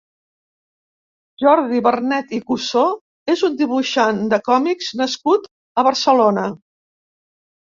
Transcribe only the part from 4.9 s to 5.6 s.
nascut